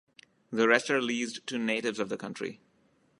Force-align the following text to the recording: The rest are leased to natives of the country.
The 0.51 0.67
rest 0.67 0.89
are 0.89 0.99
leased 0.99 1.45
to 1.45 1.59
natives 1.59 1.99
of 1.99 2.09
the 2.09 2.17
country. 2.17 2.59